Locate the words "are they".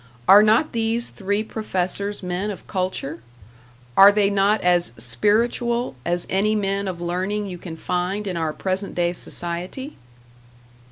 3.95-4.31